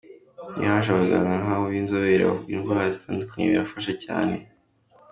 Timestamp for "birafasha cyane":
3.51-4.35